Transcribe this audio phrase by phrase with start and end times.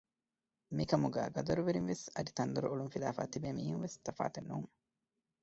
[0.77, 4.67] މިކަމުގައި ގަދަރުވެރިން ވެސް އަދި ތަންދޮރު އޮޅުން ފިލާފައި ތިބޭ މީހުން ވެސް ތަފާތެއް ނޫން